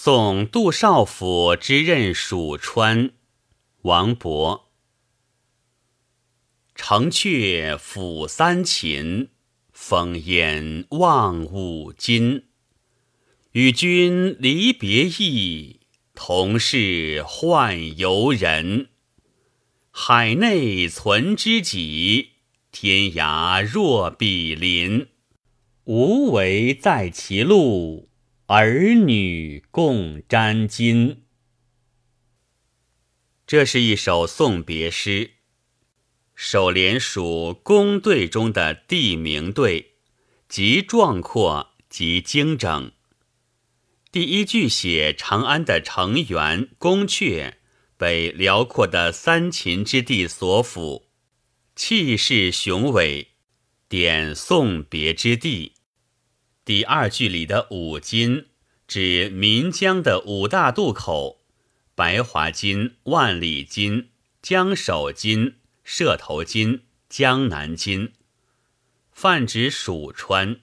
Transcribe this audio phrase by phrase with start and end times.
[0.00, 3.10] 送杜少府之任蜀川，
[3.82, 4.66] 王勃。
[6.76, 9.30] 城阙辅三秦，
[9.76, 12.44] 烽烟望五津。
[13.50, 15.80] 与君离别意，
[16.14, 18.90] 同是宦游人。
[19.90, 22.34] 海内存知己，
[22.70, 25.08] 天涯若比邻。
[25.86, 28.07] 无为在歧路，
[28.50, 31.18] 儿女共沾巾。
[33.46, 35.32] 这是一首送别诗。
[36.34, 39.96] 首联属宫对中的地名对，
[40.48, 42.90] 极壮阔，极精整。
[44.10, 47.52] 第一句写长安的城垣宫阙
[47.98, 51.10] 被辽阔的三秦之地所辅，
[51.76, 53.32] 气势雄伟，
[53.90, 55.74] 点送别之地。
[56.68, 58.44] 第二句里的五津
[58.86, 61.40] 指岷江的五大渡口：
[61.94, 64.10] 白华津、万里津、
[64.42, 65.54] 江首津。
[65.82, 68.12] 射头津、江南津，
[69.10, 70.60] 泛指蜀川，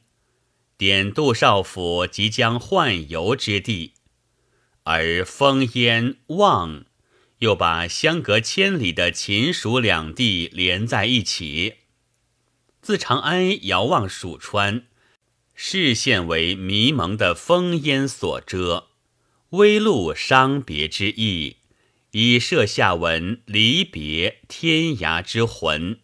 [0.77, 3.93] 点杜少府即将宦游之地；
[4.83, 6.85] 而烽烟望，
[7.39, 11.77] 又把相隔千里的秦蜀两地连在一起。
[12.83, 14.85] 自长安遥望蜀川，
[15.55, 18.89] 视线为迷蒙的烽烟所遮，
[19.51, 21.57] 微露伤别之意。
[22.11, 25.99] 以设下文离别天涯之魂，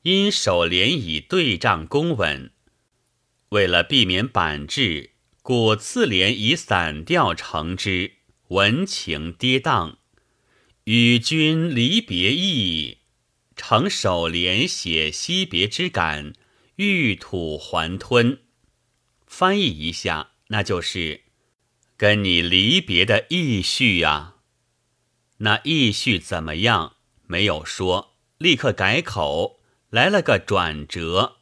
[0.00, 2.50] 因首联以对仗工稳，
[3.50, 5.10] 为了避免板滞，
[5.42, 8.12] 故次联以散调成之，
[8.48, 9.96] 文情跌宕。
[10.84, 13.00] 与君离别意，
[13.54, 16.32] 成首联写惜别之感，
[16.78, 18.38] 欲吐还吞。
[19.26, 21.22] 翻译一下，那就是。
[21.96, 24.36] 跟你离别的意绪呀，
[25.38, 26.94] 那意绪怎么样？
[27.26, 29.58] 没有说，立刻改口，
[29.90, 31.38] 来了个转折，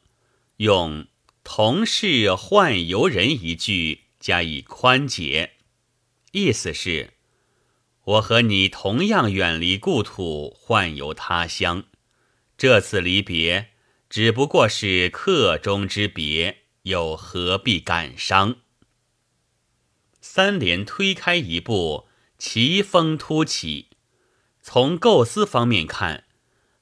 [0.57, 1.07] 用
[1.45, 5.57] “同是宦游人”一句加以宽解，
[6.33, 7.11] 意思是：
[8.05, 11.85] 我和你同样远离故土，宦游他乡，
[12.57, 13.73] 这次离别
[14.09, 18.57] 只不过是客中之别，又何必感伤？
[20.21, 22.07] 三联推开一步，
[22.39, 23.89] 奇峰突起。
[24.63, 26.25] 从构思方面看，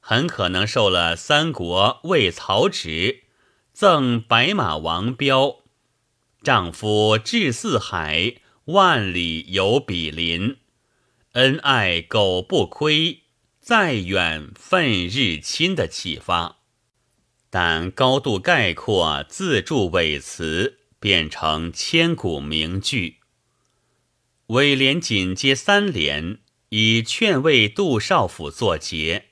[0.00, 3.24] 很可能受了三国魏曹植
[3.72, 5.60] 赠白马王标
[6.42, 8.36] “丈夫志四海，
[8.66, 10.58] 万里有比邻，
[11.32, 13.22] 恩爱苟不亏，
[13.60, 16.58] 再远奋日亲”的启发，
[17.56, 23.18] 但高度概括自助尾词，变成千古名句。
[24.48, 29.26] 尾联紧接三联，以劝慰杜少府作结，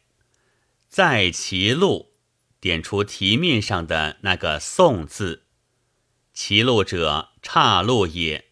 [0.88, 2.12] 在歧路
[2.60, 5.43] 点出题面上的那个“送”字。
[6.33, 8.44] 歧路者，岔路也。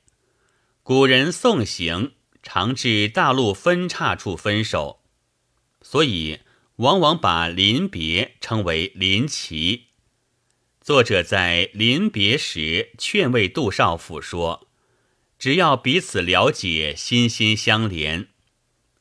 [0.82, 5.04] 古人送行常至大路分岔处分手，
[5.80, 6.40] 所以
[6.80, 9.88] 往往把临别称为临歧。
[10.80, 14.66] 作者在临别时劝慰杜少府说。
[15.38, 18.28] 只要彼此了解，心心相连，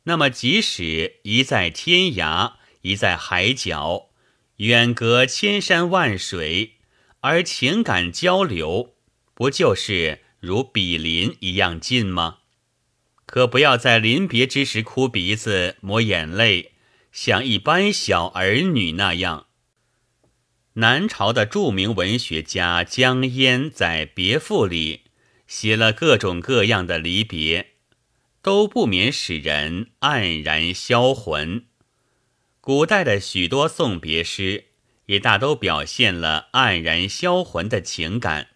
[0.03, 4.09] 那么即使一在天涯，一在海角，
[4.57, 6.75] 远隔千山万水，
[7.19, 8.95] 而情感交流，
[9.33, 12.37] 不就是如比邻一样近吗？
[13.25, 16.71] 可不要在临别之时哭鼻子、抹眼泪，
[17.11, 19.47] 像一般小儿女那样。
[20.73, 25.01] 南朝的著名文学家江淹在《别赋》里。
[25.49, 27.71] 写了各种各样的离别，
[28.43, 31.65] 都不免使人黯然销魂。
[32.61, 34.65] 古代的许多送别诗，
[35.07, 38.49] 也大都表现了黯然销魂的情感。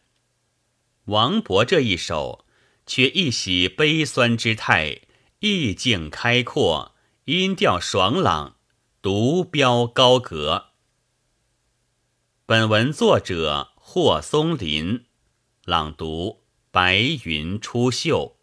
[1.06, 2.46] 王勃这一首，
[2.86, 5.00] 却一袭悲酸之态，
[5.40, 6.93] 意境开阔，
[7.26, 8.58] 音调爽朗，
[9.02, 10.72] 独标高阁。
[12.46, 15.06] 本文作者霍松林，
[15.64, 16.44] 朗读。
[16.70, 18.34] 白云出岫。